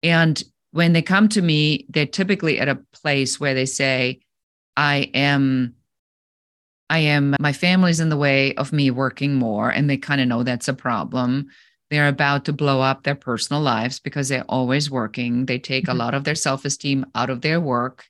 [0.02, 4.20] And when they come to me they're typically at a place where they say
[4.76, 5.74] i am
[6.90, 10.26] i am my family's in the way of me working more and they kind of
[10.26, 11.48] know that's a problem.
[11.90, 15.44] They're about to blow up their personal lives because they're always working.
[15.44, 15.92] They take mm-hmm.
[15.92, 18.06] a lot of their self-esteem out of their work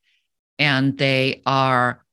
[0.59, 2.05] and they are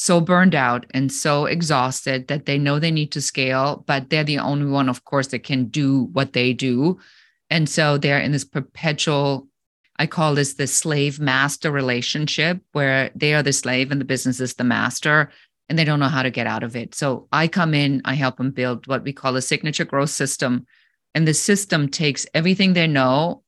[0.00, 4.24] so burned out and so exhausted that they know they need to scale, but they're
[4.24, 6.98] the only one, of course, that can do what they do.
[7.50, 9.46] And so they're in this perpetual,
[9.98, 14.40] I call this the slave master relationship where they are the slave and the business
[14.40, 15.30] is the master
[15.68, 16.94] and they don't know how to get out of it.
[16.94, 20.64] So I come in, I help them build what we call a signature growth system.
[21.14, 23.42] And the system takes everything they know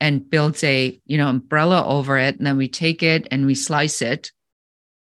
[0.00, 3.54] and builds a you know umbrella over it and then we take it and we
[3.54, 4.30] slice it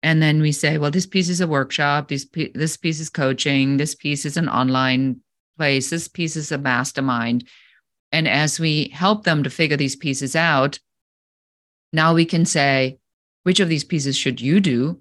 [0.04, 2.10] and then we say well this piece is a workshop.
[2.10, 3.78] This this piece is coaching.
[3.78, 5.22] This piece is an online
[5.58, 5.90] place.
[5.90, 7.48] This piece is a mastermind.
[8.12, 10.80] And as we help them to figure these pieces out
[11.94, 13.00] now we can say
[13.44, 15.00] which of these pieces should you do?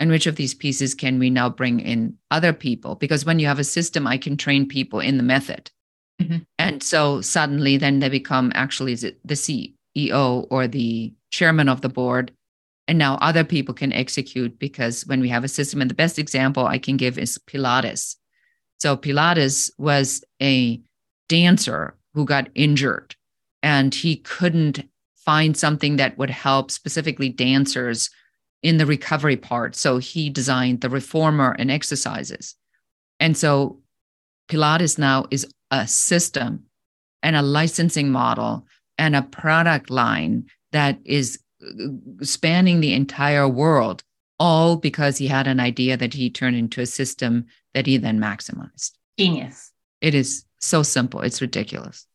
[0.00, 2.96] And which of these pieces can we now bring in other people?
[2.96, 5.70] Because when you have a system i can train people in the method.
[6.20, 6.38] Mm-hmm.
[6.58, 11.80] And so suddenly then they become actually is it the CEO or the chairman of
[11.80, 12.32] the board.
[12.88, 16.18] And now other people can execute because when we have a system, and the best
[16.18, 18.16] example I can give is Pilates.
[18.78, 20.80] So Pilates was a
[21.28, 23.14] dancer who got injured
[23.62, 24.82] and he couldn't
[25.16, 28.10] find something that would help specifically dancers
[28.62, 29.76] in the recovery part.
[29.76, 32.56] So he designed the reformer and exercises.
[33.20, 33.80] And so
[34.48, 36.64] Pilates now is a system
[37.22, 38.66] and a licensing model
[38.98, 41.38] and a product line that is
[42.22, 44.02] spanning the entire world,
[44.38, 48.18] all because he had an idea that he turned into a system that he then
[48.18, 48.92] maximized.
[49.18, 49.72] Genius.
[50.00, 51.20] It is so simple.
[51.20, 52.06] It's ridiculous.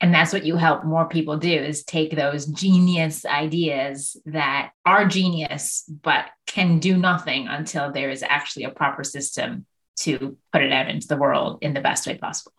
[0.00, 5.08] And that's what you help more people do is take those genius ideas that are
[5.08, 9.66] genius, but can do nothing until there is actually a proper system
[10.00, 12.52] to put it out into the world in the best way possible.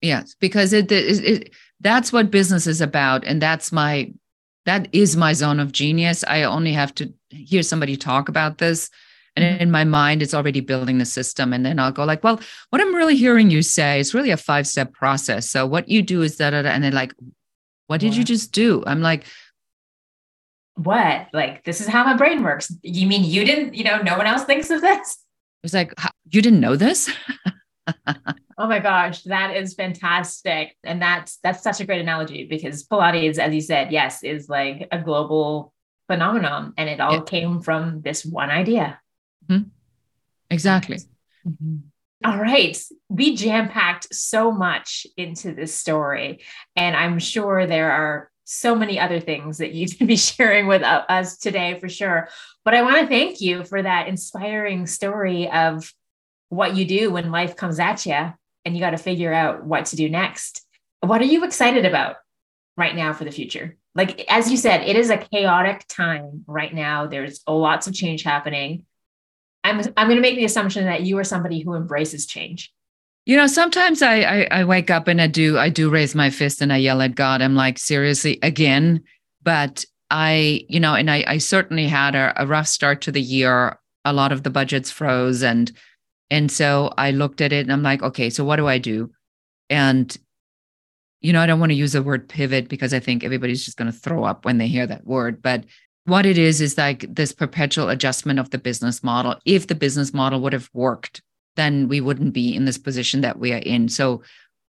[0.00, 3.24] Yes, because it, it, it that's what business is about.
[3.24, 4.12] And that's my
[4.66, 6.24] that is my zone of genius.
[6.26, 8.90] I only have to hear somebody talk about this.
[9.36, 9.62] And mm-hmm.
[9.62, 11.52] in my mind, it's already building the system.
[11.52, 12.40] And then I'll go like, well,
[12.70, 15.48] what I'm really hearing you say is really a five step process.
[15.48, 17.14] So what you do is that, and then like,
[17.86, 18.82] what did you just do?
[18.86, 19.24] I'm like,
[20.74, 21.28] what?
[21.32, 22.72] Like, this is how my brain works.
[22.82, 25.18] You mean you didn't, you know, no one else thinks of this?
[25.62, 25.94] It's like,
[26.30, 27.10] you didn't know this?
[28.58, 30.76] oh my gosh, that is fantastic.
[30.84, 34.88] And that's that's such a great analogy because Pilates, as you said, yes, is like
[34.92, 35.72] a global
[36.08, 36.72] phenomenon.
[36.76, 37.22] And it all yeah.
[37.22, 39.00] came from this one idea.
[39.48, 39.68] Mm-hmm.
[40.50, 40.98] Exactly.
[41.46, 41.76] Mm-hmm.
[42.24, 42.76] All right.
[43.08, 46.40] We jam packed so much into this story.
[46.74, 50.82] And I'm sure there are so many other things that you would be sharing with
[50.82, 52.28] us today for sure.
[52.64, 55.92] But I want to thank you for that inspiring story of
[56.48, 58.32] what you do when life comes at you
[58.64, 60.64] and you got to figure out what to do next.
[61.00, 62.16] What are you excited about
[62.76, 63.76] right now for the future?
[63.94, 67.06] Like, as you said, it is a chaotic time right now.
[67.06, 68.84] There's lots of change happening.
[69.64, 72.72] I'm, I'm going to make the assumption that you are somebody who embraces change.
[73.24, 76.30] You know, sometimes I, I, I wake up and I do I do raise my
[76.30, 77.42] fist and I yell at God.
[77.42, 79.02] I'm like, seriously, again.
[79.42, 83.20] But I, you know, and I, I certainly had a, a rough start to the
[83.20, 83.78] year.
[84.04, 85.72] A lot of the budgets froze, and
[86.30, 89.10] and so I looked at it and I'm like, okay, so what do I do?
[89.70, 90.16] And,
[91.20, 93.76] you know, I don't want to use the word pivot because I think everybody's just
[93.76, 95.40] going to throw up when they hear that word.
[95.42, 95.64] But
[96.04, 99.36] what it is, is like this perpetual adjustment of the business model.
[99.44, 101.20] If the business model would have worked,
[101.56, 103.88] then we wouldn't be in this position that we are in.
[103.88, 104.22] So,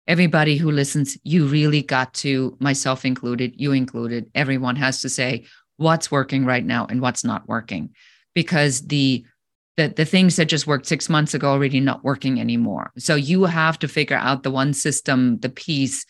[0.09, 5.45] everybody who listens, you really got to, myself included, you included, everyone has to say
[5.77, 7.91] what's working right now and what's not working
[8.35, 9.25] because the
[9.81, 12.93] that the things that just worked six months ago already not working anymore.
[12.99, 16.05] So you have to figure out the one system, the piece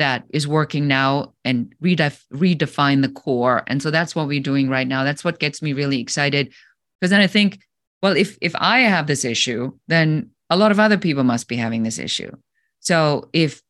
[0.00, 3.62] that is working now and redef- redefine the core.
[3.68, 5.04] And so that's what we're doing right now.
[5.04, 6.52] That's what gets me really excited.
[7.00, 7.60] Because then I think,
[8.02, 11.54] well, if if I have this issue, then a lot of other people must be
[11.54, 12.32] having this issue.
[12.80, 13.62] So if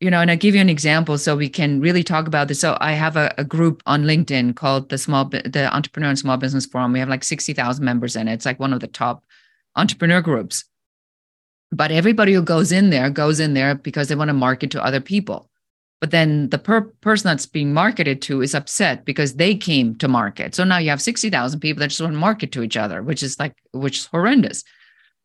[0.00, 2.60] you know, and I give you an example so we can really talk about this.
[2.60, 6.36] So I have a, a group on LinkedIn called the Small the Entrepreneur and Small
[6.36, 6.92] Business Forum.
[6.92, 8.34] We have like sixty thousand members in it.
[8.34, 9.24] It's like one of the top
[9.74, 10.64] entrepreneur groups.
[11.70, 14.84] But everybody who goes in there goes in there because they want to market to
[14.84, 15.50] other people.
[16.00, 20.06] But then the per- person that's being marketed to is upset because they came to
[20.06, 20.54] market.
[20.54, 23.22] So now you have 60,000 people that just want to market to each other, which
[23.22, 24.62] is like, which is horrendous.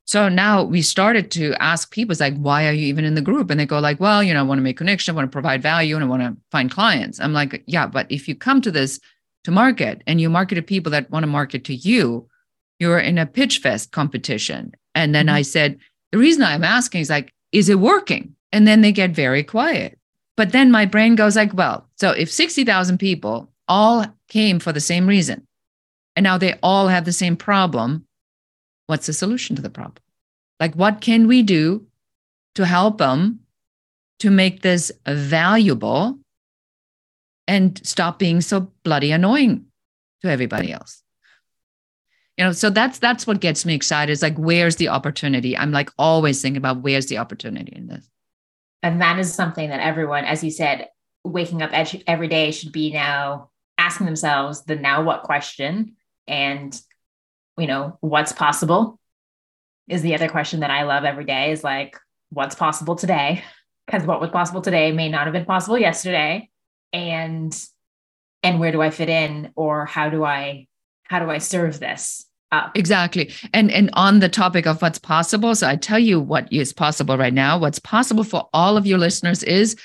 [0.06, 3.22] So now we started to ask people, it's like, why are you even in the
[3.22, 3.50] group?
[3.50, 5.36] And they go like, well, you know, I want to make connection, I want to
[5.36, 7.20] provide value, and I want to find clients.
[7.20, 9.00] I'm like, yeah, but if you come to this
[9.46, 12.28] to market and you market to people that want to market to you,
[12.80, 14.74] you're in a pitch fest competition.
[14.94, 15.36] And then mm-hmm.
[15.36, 15.80] I said,
[16.12, 18.36] the reason I'm asking is like, is it working?
[18.52, 19.98] And then they get very quiet.
[20.36, 24.82] But then my brain goes like, well, so if 60,000 people all came for the
[24.82, 25.48] same reason,
[26.16, 28.06] and now they all have the same problem,
[28.88, 30.04] what's the solution to the problem?
[30.60, 31.88] Like, what can we do
[32.56, 33.40] to help them
[34.20, 36.20] to make this valuable
[37.48, 39.66] and stop being so bloody annoying
[40.22, 41.04] to everybody else?
[42.38, 44.12] You know, so that's that's what gets me excited.
[44.12, 45.58] Is like, where's the opportunity?
[45.58, 48.10] I'm like always thinking about where's the opportunity in this.
[48.82, 50.88] And that is something that everyone, as you said,
[51.24, 51.72] waking up
[52.08, 55.96] every day should be now asking themselves the now what question
[56.28, 56.80] and
[57.58, 59.00] you know, what's possible
[59.88, 61.98] is the other question that I love every day is like,
[62.30, 63.44] what's possible today?
[63.86, 66.50] Because what was possible today may not have been possible yesterday.
[66.94, 67.54] And
[68.42, 70.68] and where do I fit in or how do I
[71.04, 72.26] how do I serve this?
[72.54, 72.78] Up?
[72.78, 73.34] Exactly.
[73.52, 77.18] And and on the topic of what's possible, so I tell you what is possible
[77.18, 77.58] right now.
[77.58, 79.76] What's possible for all of your listeners is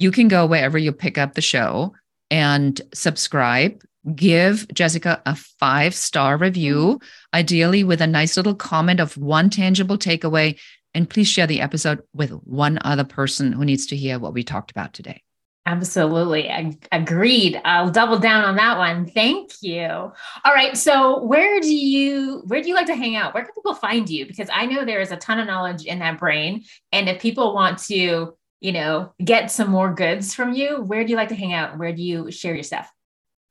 [0.00, 1.94] you can go wherever you pick up the show
[2.32, 3.80] and subscribe
[4.14, 7.00] give Jessica a five star review,
[7.32, 10.58] ideally with a nice little comment of one tangible takeaway.
[10.94, 14.44] And please share the episode with one other person who needs to hear what we
[14.44, 15.22] talked about today.
[15.66, 16.76] Absolutely.
[16.92, 17.60] Agreed.
[17.64, 19.06] I'll double down on that one.
[19.06, 19.86] Thank you.
[19.88, 20.12] All
[20.54, 20.76] right.
[20.76, 23.32] So where do you where do you like to hang out?
[23.32, 24.26] Where can people find you?
[24.26, 26.64] Because I know there is a ton of knowledge in that brain.
[26.92, 31.10] And if people want to, you know, get some more goods from you, where do
[31.10, 31.78] you like to hang out?
[31.78, 32.92] Where do you share your stuff?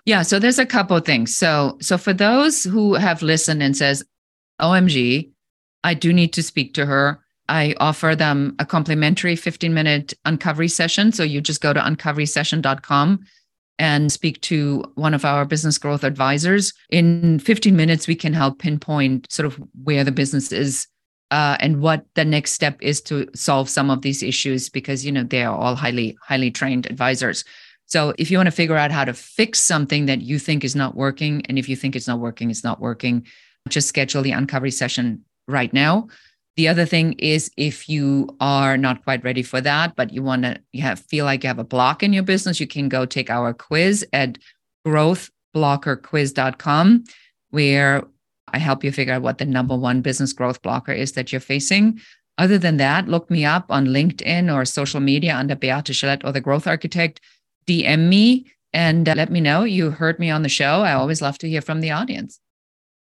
[0.05, 1.35] Yeah, so there's a couple things.
[1.35, 4.03] So so for those who have listened and says,
[4.61, 5.31] "OMG,
[5.83, 10.69] I do need to speak to her." I offer them a complimentary 15 minute uncovery
[10.69, 11.11] session.
[11.11, 13.19] So you just go to uncoverysession.com
[13.79, 16.73] and speak to one of our business growth advisors.
[16.89, 20.87] In 15 minutes, we can help pinpoint sort of where the business is
[21.31, 25.11] uh, and what the next step is to solve some of these issues because you
[25.11, 27.43] know they are all highly highly trained advisors.
[27.93, 30.75] So if you want to figure out how to fix something that you think is
[30.75, 33.27] not working, and if you think it's not working, it's not working,
[33.69, 36.07] just schedule the uncovery session right now.
[36.55, 40.41] The other thing is if you are not quite ready for that, but you want
[40.41, 43.05] to you have feel like you have a block in your business, you can go
[43.05, 44.39] take our quiz at
[44.87, 47.03] growthblockerquiz.com
[47.51, 48.03] where
[48.47, 51.39] I help you figure out what the number one business growth blocker is that you're
[51.39, 51.99] facing.
[52.39, 56.31] Other than that, look me up on LinkedIn or social media under Beate Chelette or
[56.31, 57.21] the Growth Architect.
[57.65, 60.81] DM me and uh, let me know you heard me on the show.
[60.81, 62.39] I always love to hear from the audience.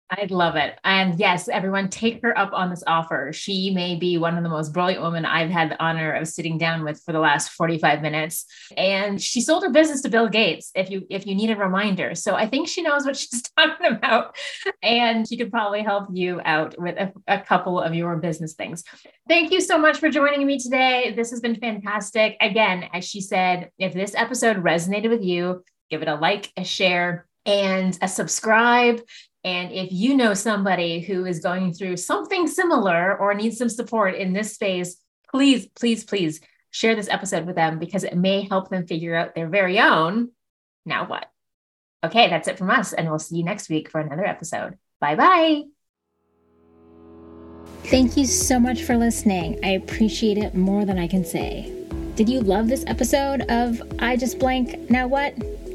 [0.10, 0.80] I'd love it.
[0.86, 3.32] And yes, everyone take her up on this offer.
[3.34, 6.58] She may be one of the most brilliant women I've had the honor of sitting
[6.58, 8.45] down with for the last 45 minutes.
[8.78, 12.16] And she sold her business to Bill Gates if you if you need a reminder.
[12.16, 14.36] So I think she knows what she's talking about.
[14.82, 18.86] And she could probably help you out with a, a couple of your business things.
[19.28, 21.14] Thank you so much for joining me today.
[21.16, 22.38] This has been fantastic.
[22.39, 26.64] Again, as she said, if this episode resonated with you, give it a like, a
[26.64, 29.01] share, and a subscribe
[29.43, 34.15] and if you know somebody who is going through something similar or needs some support
[34.15, 34.97] in this space,
[35.31, 39.35] please, please, please share this episode with them because it may help them figure out
[39.35, 40.29] their very own
[40.85, 41.29] now what.
[42.03, 42.93] Okay, that's it from us.
[42.93, 44.77] And we'll see you next week for another episode.
[44.99, 45.63] Bye bye.
[47.85, 49.59] Thank you so much for listening.
[49.63, 51.73] I appreciate it more than I can say.
[52.15, 55.35] Did you love this episode of I Just Blank Now What?